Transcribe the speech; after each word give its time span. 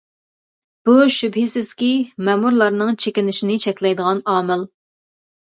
بۇ 0.87 0.93
شۈبھىسىزكى 1.17 1.89
مەمۇرلارنىڭ 2.29 2.97
چېكىنىشىنى 3.05 3.59
چەكلەيدىغان 3.67 4.23
ئامىل. 4.35 4.65